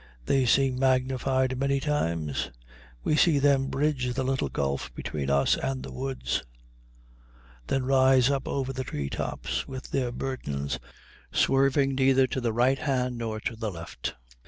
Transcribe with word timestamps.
They 0.25 0.47
seem 0.47 0.79
magnified 0.79 1.59
many 1.59 1.79
times. 1.79 2.49
We 3.03 3.15
see 3.15 3.37
them 3.37 3.67
bridge 3.67 4.15
the 4.15 4.23
little 4.23 4.49
gulf 4.49 4.91
between 4.95 5.29
us 5.29 5.55
and 5.57 5.83
the 5.83 5.91
woods, 5.91 6.41
then 7.67 7.85
rise 7.85 8.31
up 8.31 8.47
over 8.47 8.73
the 8.73 8.83
treetops 8.83 9.67
with 9.67 9.91
their 9.91 10.11
burdens, 10.11 10.79
swerving 11.31 11.93
neither 11.93 12.25
to 12.25 12.41
the 12.41 12.51
right 12.51 12.79
hand 12.79 13.19
nor 13.19 13.39
to 13.41 13.55
the 13.55 13.69
left. 13.69 14.15